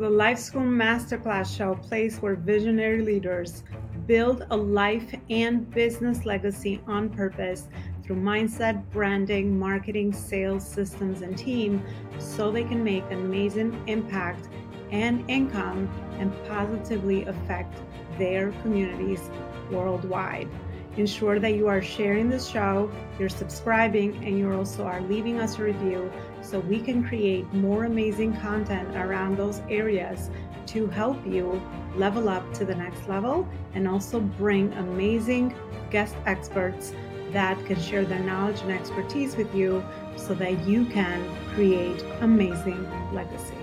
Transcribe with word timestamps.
The 0.00 0.08
Life 0.08 0.38
School 0.38 0.62
Masterclass 0.62 1.54
show, 1.54 1.74
place 1.74 2.22
where 2.22 2.34
visionary 2.34 3.02
leaders 3.02 3.64
build 4.06 4.46
a 4.48 4.56
life 4.56 5.14
and 5.28 5.70
business 5.70 6.24
legacy 6.24 6.80
on 6.86 7.10
purpose 7.10 7.68
through 8.02 8.16
mindset, 8.16 8.82
branding, 8.92 9.58
marketing, 9.58 10.14
sales, 10.14 10.66
systems, 10.66 11.20
and 11.20 11.36
team 11.36 11.84
so 12.18 12.50
they 12.50 12.64
can 12.64 12.82
make 12.82 13.04
an 13.10 13.18
amazing 13.26 13.78
impact 13.88 14.48
and 14.90 15.22
income 15.28 15.86
and 16.18 16.32
positively 16.48 17.26
affect 17.26 17.82
their 18.16 18.52
communities 18.62 19.28
worldwide. 19.70 20.48
Ensure 20.96 21.38
that 21.38 21.54
you 21.54 21.68
are 21.68 21.80
sharing 21.80 22.28
the 22.28 22.38
show, 22.38 22.90
you're 23.18 23.28
subscribing, 23.28 24.16
and 24.24 24.36
you 24.36 24.52
also 24.52 24.84
are 24.84 25.00
leaving 25.02 25.38
us 25.38 25.58
a 25.58 25.62
review 25.62 26.10
so 26.42 26.58
we 26.60 26.80
can 26.80 27.06
create 27.06 27.50
more 27.54 27.84
amazing 27.84 28.36
content 28.38 28.88
around 28.96 29.36
those 29.36 29.60
areas 29.70 30.30
to 30.66 30.88
help 30.88 31.24
you 31.26 31.62
level 31.96 32.28
up 32.28 32.52
to 32.54 32.64
the 32.64 32.74
next 32.74 33.08
level 33.08 33.48
and 33.74 33.86
also 33.86 34.20
bring 34.20 34.72
amazing 34.74 35.54
guest 35.90 36.16
experts 36.26 36.92
that 37.32 37.64
can 37.66 37.80
share 37.80 38.04
their 38.04 38.20
knowledge 38.20 38.60
and 38.62 38.72
expertise 38.72 39.36
with 39.36 39.52
you 39.54 39.84
so 40.16 40.34
that 40.34 40.66
you 40.66 40.84
can 40.86 41.24
create 41.54 42.04
amazing 42.20 42.84
legacy. 43.12 43.59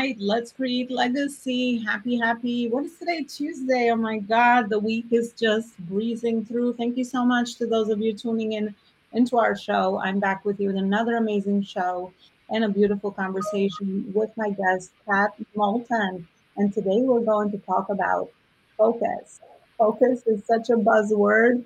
Right, 0.00 0.16
let's 0.18 0.50
create 0.50 0.90
legacy. 0.90 1.76
Happy, 1.76 2.16
happy. 2.16 2.68
What 2.70 2.86
is 2.86 2.96
today? 2.96 3.22
Tuesday. 3.22 3.90
Oh 3.90 3.96
my 3.96 4.18
God, 4.18 4.70
the 4.70 4.78
week 4.78 5.04
is 5.10 5.34
just 5.34 5.76
breezing 5.80 6.42
through. 6.46 6.72
Thank 6.72 6.96
you 6.96 7.04
so 7.04 7.22
much 7.22 7.56
to 7.56 7.66
those 7.66 7.90
of 7.90 8.00
you 8.00 8.14
tuning 8.14 8.54
in 8.54 8.74
into 9.12 9.36
our 9.36 9.54
show. 9.54 10.00
I'm 10.00 10.18
back 10.18 10.46
with 10.46 10.58
you 10.58 10.68
with 10.68 10.76
another 10.76 11.16
amazing 11.16 11.64
show 11.64 12.14
and 12.48 12.64
a 12.64 12.68
beautiful 12.70 13.10
conversation 13.10 14.10
with 14.14 14.30
my 14.38 14.48
guest, 14.48 14.92
Kat 15.04 15.32
Moulton. 15.54 16.26
And 16.56 16.72
today 16.72 17.02
we're 17.02 17.20
going 17.20 17.50
to 17.50 17.58
talk 17.58 17.90
about 17.90 18.30
focus. 18.78 19.40
Focus 19.76 20.22
is 20.26 20.42
such 20.46 20.70
a 20.70 20.76
buzzword 20.76 21.62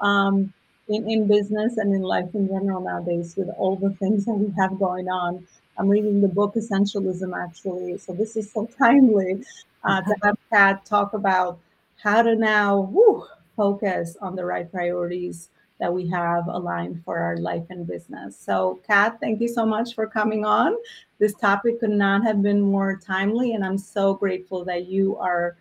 um, 0.00 0.52
in, 0.88 1.08
in 1.08 1.26
business 1.26 1.78
and 1.78 1.94
in 1.94 2.02
life 2.02 2.34
in 2.34 2.48
general 2.48 2.82
nowadays 2.82 3.34
with 3.34 3.48
all 3.56 3.76
the 3.76 3.94
things 3.94 4.26
that 4.26 4.34
we 4.34 4.52
have 4.58 4.78
going 4.78 5.08
on. 5.08 5.46
I'm 5.78 5.88
reading 5.88 6.20
the 6.20 6.28
book 6.28 6.54
Essentialism 6.54 7.32
actually, 7.40 7.98
so 7.98 8.12
this 8.12 8.36
is 8.36 8.50
so 8.50 8.68
timely 8.78 9.44
uh, 9.84 10.00
to 10.02 10.14
have 10.22 10.36
Kat 10.50 10.84
talk 10.84 11.12
about 11.12 11.58
how 12.02 12.22
to 12.22 12.34
now 12.34 13.26
focus 13.56 14.16
on 14.20 14.36
the 14.36 14.44
right 14.44 14.70
priorities 14.70 15.50
that 15.78 15.92
we 15.92 16.08
have 16.08 16.48
aligned 16.48 17.02
for 17.04 17.18
our 17.18 17.36
life 17.36 17.64
and 17.70 17.86
business. 17.86 18.36
So, 18.36 18.80
Kat, 18.86 19.18
thank 19.20 19.40
you 19.40 19.48
so 19.48 19.64
much 19.64 19.94
for 19.94 20.06
coming 20.06 20.44
on. 20.44 20.76
This 21.18 21.34
topic 21.34 21.80
could 21.80 21.90
not 21.90 22.24
have 22.24 22.42
been 22.42 22.60
more 22.60 22.96
timely, 22.96 23.54
and 23.54 23.64
I'm 23.64 23.78
so 23.78 24.14
grateful 24.14 24.64
that 24.64 24.86
you 24.86 25.16
are 25.16 25.56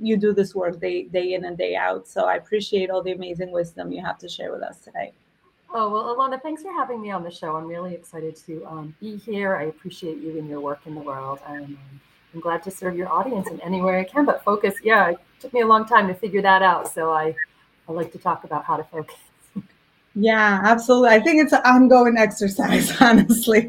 you 0.00 0.16
do 0.16 0.32
this 0.32 0.54
work 0.54 0.80
day 0.80 1.04
day 1.04 1.34
in 1.34 1.44
and 1.44 1.56
day 1.56 1.76
out. 1.76 2.08
So 2.08 2.24
I 2.24 2.36
appreciate 2.36 2.90
all 2.90 3.02
the 3.02 3.12
amazing 3.12 3.50
wisdom 3.50 3.92
you 3.92 4.02
have 4.04 4.18
to 4.18 4.28
share 4.28 4.52
with 4.52 4.62
us 4.62 4.78
today. 4.80 5.12
Oh, 5.74 5.90
well, 5.90 6.14
Elona, 6.14 6.40
thanks 6.42 6.62
for 6.62 6.70
having 6.72 7.00
me 7.00 7.10
on 7.10 7.22
the 7.22 7.30
show. 7.30 7.56
I'm 7.56 7.66
really 7.66 7.94
excited 7.94 8.36
to 8.46 8.64
um, 8.66 8.94
be 9.00 9.16
here. 9.16 9.56
I 9.56 9.64
appreciate 9.64 10.18
you 10.18 10.38
and 10.38 10.46
your 10.46 10.60
work 10.60 10.80
in 10.84 10.94
the 10.94 11.00
world. 11.00 11.40
And 11.48 11.64
um, 11.64 11.78
I'm 12.34 12.40
glad 12.40 12.62
to 12.64 12.70
serve 12.70 12.94
your 12.94 13.08
audience 13.08 13.48
in 13.48 13.58
any 13.62 13.80
way 13.80 13.98
I 13.98 14.04
can. 14.04 14.26
But 14.26 14.44
focus, 14.44 14.74
yeah, 14.82 15.10
it 15.10 15.18
took 15.40 15.54
me 15.54 15.62
a 15.62 15.66
long 15.66 15.86
time 15.86 16.08
to 16.08 16.14
figure 16.14 16.42
that 16.42 16.60
out. 16.60 16.92
So 16.92 17.10
I, 17.10 17.34
I 17.88 17.92
like 17.92 18.12
to 18.12 18.18
talk 18.18 18.44
about 18.44 18.64
how 18.64 18.76
to 18.76 18.84
focus. 18.84 19.16
Yeah, 20.14 20.60
absolutely. 20.62 21.08
I 21.08 21.20
think 21.20 21.42
it's 21.42 21.54
an 21.54 21.62
ongoing 21.64 22.18
exercise, 22.18 22.92
honestly. 23.00 23.66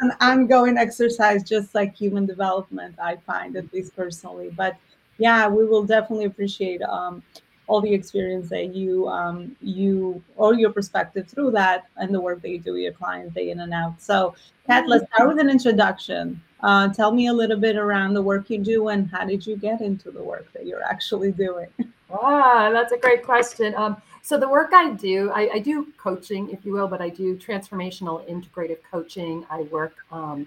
an 0.00 0.12
ongoing 0.20 0.78
exercise, 0.78 1.42
just 1.42 1.74
like 1.74 1.94
human 1.94 2.24
development, 2.24 2.94
I 2.98 3.16
find, 3.16 3.54
at 3.56 3.70
least 3.74 3.94
personally. 3.94 4.50
But 4.56 4.76
yeah, 5.18 5.46
we 5.46 5.66
will 5.66 5.84
definitely 5.84 6.24
appreciate 6.24 6.80
um, 6.80 7.22
all 7.70 7.80
the 7.80 7.94
experience 7.94 8.48
that 8.48 8.74
you 8.74 9.06
um, 9.08 9.56
you 9.60 10.20
or 10.36 10.54
your 10.54 10.72
perspective 10.72 11.28
through 11.28 11.52
that 11.52 11.86
and 11.98 12.12
the 12.12 12.20
work 12.20 12.42
that 12.42 12.50
you 12.50 12.58
do 12.58 12.72
with 12.72 12.82
your 12.82 12.92
clients 12.92 13.32
day 13.32 13.50
in 13.50 13.60
and 13.60 13.72
out. 13.72 13.94
So, 14.02 14.34
Kat, 14.66 14.88
let's 14.88 15.04
start 15.14 15.28
with 15.28 15.38
an 15.38 15.48
introduction. 15.48 16.42
Uh, 16.62 16.88
tell 16.88 17.12
me 17.12 17.28
a 17.28 17.32
little 17.32 17.56
bit 17.56 17.76
around 17.76 18.14
the 18.14 18.22
work 18.22 18.50
you 18.50 18.58
do 18.58 18.88
and 18.88 19.08
how 19.08 19.24
did 19.24 19.46
you 19.46 19.56
get 19.56 19.80
into 19.80 20.10
the 20.10 20.22
work 20.22 20.52
that 20.52 20.66
you're 20.66 20.82
actually 20.82 21.30
doing? 21.30 21.68
Ah, 22.12 22.70
that's 22.72 22.90
a 22.90 22.98
great 22.98 23.24
question. 23.24 23.72
Um, 23.76 24.02
so 24.22 24.36
the 24.36 24.48
work 24.48 24.70
I 24.74 24.90
do, 24.90 25.30
I, 25.30 25.48
I, 25.54 25.58
do 25.60 25.86
coaching, 25.96 26.50
if 26.50 26.64
you 26.64 26.72
will, 26.72 26.88
but 26.88 27.00
I 27.00 27.08
do 27.08 27.36
transformational 27.36 28.28
integrative 28.28 28.78
coaching. 28.90 29.46
I 29.48 29.60
work 29.62 29.94
um, 30.10 30.44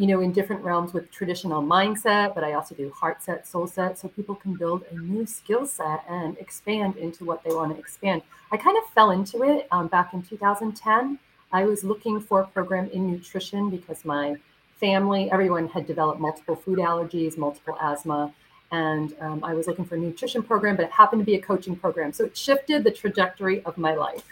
you 0.00 0.06
know, 0.06 0.20
in 0.22 0.32
different 0.32 0.64
realms 0.64 0.94
with 0.94 1.10
traditional 1.10 1.62
mindset, 1.62 2.34
but 2.34 2.42
I 2.42 2.54
also 2.54 2.74
do 2.74 2.90
heart 2.90 3.22
set, 3.22 3.46
soul 3.46 3.66
set, 3.66 3.98
so 3.98 4.08
people 4.08 4.34
can 4.34 4.54
build 4.54 4.82
a 4.90 4.94
new 4.98 5.26
skill 5.26 5.66
set 5.66 6.04
and 6.08 6.38
expand 6.38 6.96
into 6.96 7.26
what 7.26 7.44
they 7.44 7.50
want 7.50 7.74
to 7.74 7.78
expand. 7.78 8.22
I 8.50 8.56
kind 8.56 8.78
of 8.78 8.84
fell 8.94 9.10
into 9.10 9.42
it 9.42 9.68
um, 9.70 9.88
back 9.88 10.14
in 10.14 10.22
2010. 10.22 11.18
I 11.52 11.66
was 11.66 11.84
looking 11.84 12.18
for 12.18 12.40
a 12.40 12.46
program 12.46 12.88
in 12.94 13.10
nutrition 13.12 13.68
because 13.68 14.02
my 14.06 14.36
family, 14.78 15.30
everyone 15.30 15.68
had 15.68 15.86
developed 15.86 16.18
multiple 16.18 16.56
food 16.56 16.78
allergies, 16.78 17.36
multiple 17.36 17.76
asthma, 17.78 18.32
and 18.72 19.14
um, 19.20 19.44
I 19.44 19.52
was 19.52 19.66
looking 19.66 19.84
for 19.84 19.96
a 19.96 19.98
nutrition 19.98 20.42
program, 20.42 20.76
but 20.76 20.86
it 20.86 20.92
happened 20.92 21.20
to 21.20 21.26
be 21.26 21.34
a 21.34 21.42
coaching 21.42 21.76
program. 21.76 22.14
So 22.14 22.24
it 22.24 22.34
shifted 22.34 22.84
the 22.84 22.90
trajectory 22.90 23.62
of 23.64 23.76
my 23.76 23.94
life. 23.94 24.24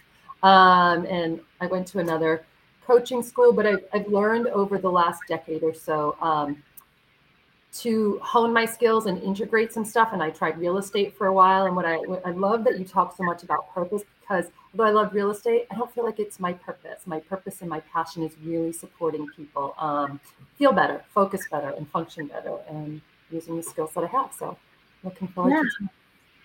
Um, 0.43 1.05
and 1.05 1.41
I 1.61 1.67
went 1.67 1.89
to 1.89 1.99
another 1.99 2.43
coaching 2.89 3.23
school, 3.23 3.53
but 3.53 3.67
I've, 3.67 3.85
I've 3.93 4.09
learned 4.09 4.47
over 4.49 4.79
the 4.79 4.91
last 4.91 5.21
decade 5.29 5.63
or 5.63 5.75
so 5.75 6.17
um, 6.23 6.63
to 7.75 8.19
hone 8.23 8.53
my 8.53 8.65
skills 8.65 9.07
and 9.07 9.23
integrate 9.23 9.73
some 9.73 9.85
stuff. 9.85 10.11
And 10.15 10.23
I 10.23 10.31
tried 10.31 10.59
real 10.59 10.79
estate 10.79 11.15
for 11.17 11.27
a 11.27 11.33
while. 11.33 11.67
And 11.67 11.77
what 11.77 11.85
I 11.85 11.97
I 12.25 12.33
love 12.33 12.65
that 12.65 12.79
you 12.79 12.85
talk 12.85 13.15
so 13.15 13.23
much 13.23 13.43
about 13.43 13.73
purpose 13.75 14.03
because 14.21 14.47
although 14.73 14.85
I 14.85 14.91
love 14.91 15.13
real 15.13 15.31
estate, 15.31 15.67
I 15.71 15.77
don't 15.77 15.93
feel 15.95 16.05
like 16.05 16.19
it's 16.19 16.41
my 16.41 16.55
purpose. 16.55 17.03
My 17.07 17.21
purpose 17.21 17.61
and 17.61 17.69
my 17.69 17.81
passion 17.81 18.23
is 18.23 18.33
really 18.43 18.73
supporting 18.73 19.27
people 19.37 19.75
um, 19.79 20.19
feel 20.57 20.73
better, 20.73 21.05
focus 21.11 21.43
better, 21.51 21.71
and 21.71 21.89
function 21.91 22.27
better, 22.27 22.57
and 22.69 23.01
using 23.31 23.57
the 23.57 23.63
skills 23.63 23.93
that 23.95 24.05
I 24.05 24.09
have. 24.09 24.33
So 24.39 24.57
looking 25.05 25.29
forward 25.29 25.51
yeah. 25.51 25.63
to 25.87 25.91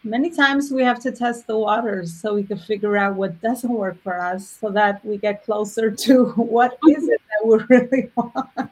many 0.03 0.29
times 0.29 0.71
we 0.71 0.83
have 0.83 0.99
to 0.99 1.11
test 1.11 1.47
the 1.47 1.57
waters 1.57 2.13
so 2.13 2.33
we 2.33 2.43
can 2.43 2.57
figure 2.57 2.97
out 2.97 3.15
what 3.15 3.39
doesn't 3.41 3.71
work 3.71 4.01
for 4.03 4.19
us 4.19 4.57
so 4.59 4.69
that 4.69 5.03
we 5.05 5.17
get 5.17 5.43
closer 5.43 5.89
to 6.05 6.25
what 6.31 6.77
is 6.89 7.07
it 7.07 7.21
that 7.29 7.47
we 7.47 7.57
really 7.69 8.11
want. 8.15 8.71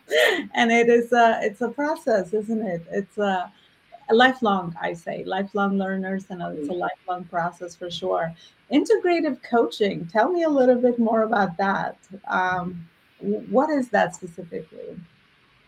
And 0.53 0.72
it 0.72 0.90
is 0.90 1.12
a 1.14 1.40
it's 1.41 1.62
a 1.62 1.70
process 1.70 2.34
isn't 2.34 2.62
it? 2.62 2.86
It's 2.91 3.18
a, 3.18 3.52
a 4.09 4.14
lifelong 4.14 4.75
i 4.81 4.91
say 4.91 5.24
lifelong 5.24 5.78
learners 5.78 6.25
and 6.30 6.41
it's 6.41 6.68
a 6.68 6.74
lifelong 6.74 7.24
process 7.25 7.75
for 7.75 7.90
sure. 7.90 8.34
Integrative 8.72 9.41
coaching 9.44 10.08
tell 10.08 10.30
me 10.30 10.44
a 10.44 10.50
little 10.50 10.75
bit 10.75 11.00
more 11.00 11.24
about 11.24 11.58
that. 11.58 11.97
Um, 12.28 12.88
what 13.20 13.70
is 13.70 13.90
that 13.90 14.16
specifically 14.16 14.97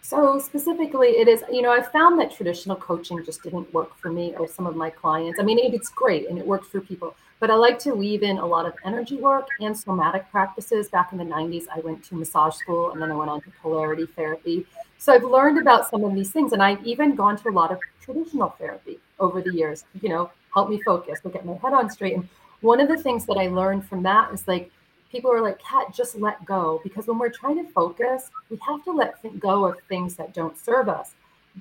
so 0.05 0.37
specifically, 0.37 1.11
it 1.11 1.29
is, 1.29 1.45
you 1.49 1.61
know, 1.61 1.71
I 1.71 1.81
found 1.81 2.19
that 2.19 2.29
traditional 2.29 2.75
coaching 2.75 3.23
just 3.23 3.41
didn't 3.41 3.73
work 3.73 3.97
for 3.97 4.11
me 4.11 4.35
or 4.37 4.49
some 4.49 4.67
of 4.67 4.75
my 4.75 4.89
clients. 4.89 5.39
I 5.39 5.43
mean, 5.43 5.57
it's 5.57 5.87
great 5.87 6.29
and 6.29 6.37
it 6.37 6.45
works 6.45 6.67
for 6.67 6.81
people, 6.81 7.15
but 7.39 7.49
I 7.49 7.55
like 7.55 7.79
to 7.79 7.93
weave 7.93 8.21
in 8.21 8.37
a 8.37 8.45
lot 8.45 8.65
of 8.65 8.73
energy 8.83 9.15
work 9.15 9.47
and 9.61 9.75
somatic 9.75 10.29
practices. 10.29 10.89
Back 10.89 11.13
in 11.13 11.17
the 11.17 11.23
90s, 11.23 11.67
I 11.73 11.79
went 11.79 12.03
to 12.03 12.15
massage 12.15 12.55
school 12.55 12.91
and 12.91 13.01
then 13.01 13.11
I 13.11 13.15
went 13.15 13.31
on 13.31 13.39
to 13.43 13.51
polarity 13.61 14.05
therapy. 14.05 14.65
So 14.97 15.13
I've 15.13 15.23
learned 15.23 15.57
about 15.57 15.89
some 15.89 16.03
of 16.03 16.13
these 16.13 16.31
things 16.31 16.51
and 16.51 16.61
I've 16.61 16.85
even 16.85 17.15
gone 17.15 17.37
to 17.37 17.47
a 17.47 17.51
lot 17.51 17.71
of 17.71 17.79
traditional 18.01 18.49
therapy 18.59 18.99
over 19.21 19.41
the 19.41 19.53
years, 19.53 19.85
you 20.01 20.09
know, 20.09 20.31
help 20.53 20.69
me 20.69 20.81
focus, 20.83 21.21
to 21.21 21.29
get 21.29 21.45
my 21.45 21.53
head 21.53 21.71
on 21.71 21.89
straight. 21.89 22.15
And 22.15 22.27
one 22.59 22.81
of 22.81 22.89
the 22.89 22.97
things 22.97 23.25
that 23.27 23.37
I 23.37 23.47
learned 23.47 23.87
from 23.87 24.03
that 24.03 24.33
is 24.33 24.45
like, 24.49 24.69
people 25.13 25.31
are 25.31 25.41
like, 25.41 25.59
Kat, 25.59 25.93
just 25.93 26.17
let 26.17 26.43
go. 26.43 26.81
Because 26.83 27.07
when 27.07 27.19
we're 27.19 27.29
trying 27.29 27.63
to 27.63 27.71
focus, 27.71 28.31
we 28.49 28.57
have 28.67 28.83
to 28.83 28.91
let 28.91 29.15
go 29.39 29.65
of 29.65 29.77
things 29.87 30.15
that 30.15 30.33
don't 30.33 30.57
serve 30.57 30.89
us. 30.89 31.11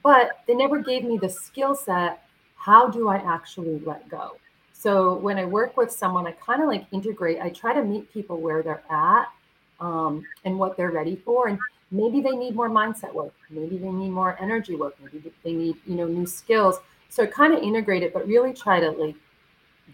But 0.03 0.41
they 0.47 0.55
never 0.55 0.81
gave 0.81 1.05
me 1.05 1.19
the 1.19 1.29
skill 1.29 1.75
set. 1.75 2.25
How 2.57 2.89
do 2.89 3.09
I 3.09 3.17
actually 3.17 3.79
let 3.81 4.09
go? 4.09 4.39
So 4.73 5.17
when 5.17 5.39
I 5.39 5.45
work 5.45 5.77
with 5.77 5.93
someone, 5.93 6.27
I 6.27 6.33
kind 6.33 6.63
of 6.63 6.69
like 6.69 6.87
integrate. 6.93 7.41
I 7.41 7.51
try 7.51 7.75
to 7.75 7.85
meet 7.85 8.13
people 8.13 8.41
where 8.41 8.63
they're 8.63 8.83
at 8.91 9.27
um, 9.81 10.25
and 10.45 10.59
what 10.59 10.77
they're 10.77 10.91
ready 10.91 11.17
for. 11.17 11.49
And 11.49 11.59
maybe 11.91 12.23
they 12.23 12.31
need 12.31 12.57
more 12.57 12.71
mindset 12.71 13.13
work. 13.13 13.35
Maybe 13.51 13.77
they 13.77 13.91
need 13.91 14.11
more 14.11 14.37
energy 14.41 14.77
work. 14.77 14.97
Maybe 15.01 15.31
they 15.45 15.53
need, 15.53 15.77
you 15.87 15.97
know, 15.97 16.07
new 16.07 16.27
skills. 16.27 16.79
So 17.11 17.25
I 17.25 17.27
kind 17.27 17.53
of 17.53 17.63
integrate 17.63 18.03
it, 18.03 18.15
but 18.15 18.27
really 18.27 18.55
try 18.55 18.81
to 18.81 18.91
like, 18.93 19.15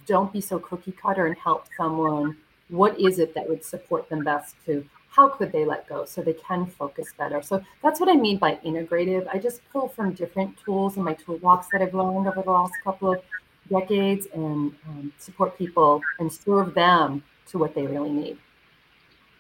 don't 0.07 0.33
be 0.33 0.41
so 0.41 0.61
cookie 0.61 0.93
cutter 0.93 1.27
and 1.27 1.37
help 1.37 1.67
someone 1.77 2.37
what 2.69 2.99
is 3.01 3.19
it 3.19 3.35
that 3.35 3.49
would 3.49 3.65
support 3.65 4.09
them 4.09 4.25
best 4.25 4.55
to 4.67 4.85
how 5.11 5.29
could 5.29 5.51
they 5.53 5.65
let 5.65 5.89
go 5.89 6.05
so 6.05 6.23
they 6.23 6.35
can 6.35 6.67
focus 6.67 7.13
better 7.17 7.43
so 7.43 7.63
that's 7.83 8.01
what 8.01 8.09
i 8.09 8.15
mean 8.15 8.37
by 8.37 8.57
integrative 8.65 9.27
i 9.33 9.39
just 9.39 9.61
pull 9.73 9.89
from 9.89 10.13
different 10.13 10.57
tools 10.59 10.97
in 10.97 11.03
my 11.03 11.15
toolbox 11.15 11.67
that 11.73 11.83
i've 11.83 11.95
learned 11.95 12.27
over 12.27 12.43
the 12.43 12.51
last 12.51 12.75
couple 12.85 13.13
of 13.13 13.23
decades 13.71 14.27
and 14.35 14.75
um, 14.89 15.13
support 15.19 15.57
people 15.59 16.01
and 16.19 16.33
serve 16.33 16.75
them 16.75 17.23
to 17.47 17.59
what 17.59 17.75
they 17.75 17.87
really 17.87 18.11
need 18.11 18.39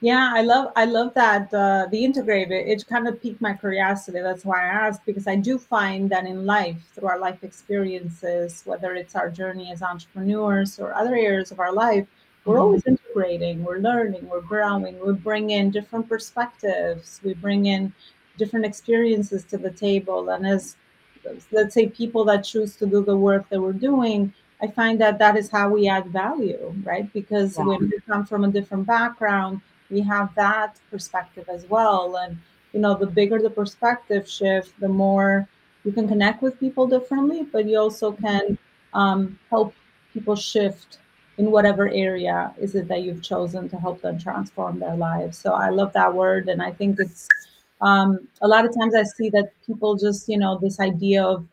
Yeah, 0.01 0.31
I 0.33 0.43
love 0.43 0.71
I 0.77 0.85
love 0.85 1.13
that 1.15 1.53
uh, 1.53 1.87
the 1.91 2.05
integrated. 2.05 2.69
It 2.69 2.87
kind 2.87 3.09
of 3.09 3.21
piqued 3.21 3.41
my 3.41 3.55
curiosity. 3.55 4.21
That's 4.21 4.45
why 4.45 4.63
I 4.63 4.69
asked 4.87 5.05
because 5.05 5.27
I 5.27 5.35
do 5.35 5.59
find 5.59 6.09
that 6.11 6.25
in 6.25 6.47
life, 6.47 6.77
through 6.95 7.09
our 7.09 7.19
life 7.19 7.43
experiences, 7.43 8.63
whether 8.65 8.95
it's 8.95 9.17
our 9.17 9.29
journey 9.29 9.73
as 9.73 9.83
entrepreneurs 9.83 10.79
or 10.79 10.95
other 10.95 11.17
areas 11.17 11.51
of 11.51 11.59
our 11.59 11.73
life, 11.73 12.07
we're 12.49 12.57
Mhm. 12.57 12.63
always 12.63 12.87
integrating. 12.87 13.63
We're 13.63 13.79
learning. 13.79 14.29
We're 14.29 14.41
growing. 14.41 14.99
We 15.05 15.13
bring 15.13 15.51
in 15.51 15.71
different 15.71 16.09
perspectives. 16.09 17.21
We 17.23 17.35
bring 17.35 17.67
in 17.67 17.93
different 18.37 18.65
experiences 18.65 19.45
to 19.45 19.59
the 19.59 19.71
table. 19.71 20.31
And 20.31 20.47
as 20.47 20.77
let's 21.53 21.75
say 21.75 21.89
people 21.89 22.25
that 22.25 22.45
choose 22.45 22.77
to 22.77 22.87
do 22.87 23.05
the 23.05 23.17
work 23.17 23.49
that 23.51 23.61
we're 23.61 23.73
doing, 23.91 24.33
I 24.63 24.69
find 24.69 25.01
that 25.01 25.19
that 25.19 25.37
is 25.37 25.51
how 25.51 25.69
we 25.69 25.89
add 25.89 26.07
value, 26.07 26.75
right? 26.85 27.13
Because 27.13 27.59
Yeah. 27.59 27.65
when 27.65 27.81
we 27.91 27.99
come 28.07 28.25
from 28.25 28.45
a 28.45 28.49
different 28.49 28.87
background 28.87 29.61
we 29.91 30.01
have 30.01 30.35
that 30.35 30.77
perspective 30.91 31.49
as 31.49 31.69
well. 31.69 32.17
And, 32.17 32.37
you 32.73 32.81
know, 32.81 32.95
the 32.95 33.07
bigger 33.07 33.41
the 33.41 33.51
perspective 33.51 34.29
shift, 34.29 34.79
the 34.81 34.89
more 34.89 35.49
you 35.85 35.93
can 35.93 36.09
connect 36.09 36.43
with 36.43 36.61
people 36.61 36.87
differently, 36.87 37.45
but 37.51 37.67
you 37.67 37.79
also 37.79 38.13
can 38.13 38.59
um, 38.95 39.39
help 39.51 39.75
people 40.13 40.37
shift 40.37 40.99
in 41.39 41.51
whatever 41.51 41.89
area 41.89 42.53
is 42.59 42.75
it 42.75 42.89
that 42.89 43.03
you've 43.03 43.23
chosen 43.23 43.69
to 43.69 43.77
help 43.77 44.03
them 44.03 44.19
transform 44.19 44.79
their 44.81 44.97
lives. 44.97 45.39
So 45.39 45.53
I 45.55 45.71
love 45.71 45.93
that 45.93 46.13
word. 46.13 46.49
And 46.49 46.61
I 46.61 46.73
think 46.73 46.99
it's 46.99 47.29
um, 47.81 48.27
a 48.43 48.49
lot 48.49 48.67
of 48.67 48.75
times 48.75 48.95
I 48.95 49.05
see 49.05 49.31
that 49.31 49.53
people 49.65 49.97
just, 49.97 50.29
you 50.29 50.37
know, 50.37 50.59
this 50.59 50.81
idea 50.81 51.23
of 51.25 51.47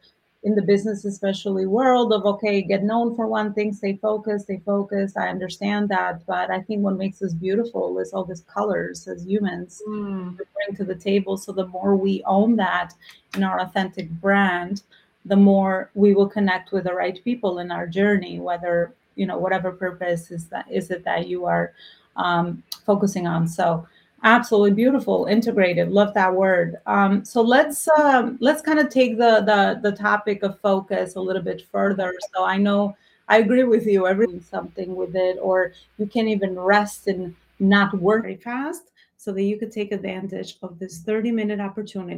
in 0.45 0.53
the 0.53 0.61
business 0.61 1.05
especially 1.05 1.65
world 1.65 2.13
of 2.13 2.23
okay 2.23 2.61
get 2.61 2.83
known 2.83 3.15
for 3.15 3.25
one 3.25 3.51
thing 3.51 3.73
stay 3.73 3.97
focused 3.97 4.45
stay 4.45 4.61
focused 4.63 5.17
i 5.17 5.27
understand 5.27 5.89
that 5.89 6.23
but 6.27 6.51
i 6.51 6.61
think 6.61 6.83
what 6.83 6.95
makes 6.95 7.19
us 7.23 7.33
beautiful 7.33 7.97
is 7.97 8.13
all 8.13 8.23
these 8.23 8.41
colors 8.41 9.07
as 9.07 9.25
humans 9.25 9.81
Mm. 9.87 10.37
bring 10.37 10.77
to 10.77 10.83
the 10.85 10.93
table 10.93 11.35
so 11.35 11.51
the 11.51 11.65
more 11.67 11.95
we 11.95 12.23
own 12.25 12.55
that 12.57 12.93
in 13.35 13.41
our 13.43 13.59
authentic 13.59 14.07
brand 14.21 14.83
the 15.25 15.35
more 15.35 15.89
we 15.95 16.13
will 16.13 16.29
connect 16.29 16.71
with 16.71 16.83
the 16.83 16.93
right 16.93 17.19
people 17.23 17.57
in 17.57 17.71
our 17.71 17.87
journey 17.87 18.39
whether 18.39 18.93
you 19.15 19.25
know 19.25 19.37
whatever 19.37 19.71
purpose 19.71 20.31
is 20.31 20.47
that 20.47 20.65
is 20.71 20.91
it 20.91 21.03
that 21.03 21.27
you 21.27 21.45
are 21.45 21.73
um, 22.15 22.63
focusing 22.85 23.27
on 23.27 23.47
so 23.47 23.85
Absolutely 24.25 24.71
beautiful, 24.71 25.25
integrated. 25.25 25.91
Love 25.91 26.15
that 26.15 26.33
word. 26.33 26.77
Um, 26.87 27.23
so 27.23 27.43
let's 27.43 27.87
um, 27.89 28.39
let's 28.41 28.59
kind 28.59 28.79
of 28.79 28.89
take 28.89 29.19
the, 29.19 29.41
the 29.41 29.87
the 29.87 29.95
topic 29.95 30.41
of 30.41 30.59
focus 30.61 31.15
a 31.15 31.21
little 31.21 31.43
bit 31.43 31.61
further. 31.71 32.11
So 32.33 32.43
I 32.43 32.57
know 32.57 32.97
I 33.27 33.37
agree 33.37 33.65
with 33.65 33.85
you. 33.85 34.07
Every 34.07 34.39
something 34.39 34.95
with 34.95 35.15
it, 35.15 35.37
or 35.39 35.73
you 35.99 36.07
can't 36.07 36.27
even 36.27 36.57
rest 36.57 37.07
and 37.07 37.35
not 37.59 37.93
work 37.99 38.23
very 38.23 38.37
fast, 38.37 38.85
so 39.15 39.31
that 39.31 39.43
you 39.43 39.59
could 39.59 39.71
take 39.71 39.91
advantage 39.91 40.57
of 40.63 40.79
this 40.79 41.01
thirty 41.01 41.31
minute 41.31 41.59
opportunity 41.59 42.13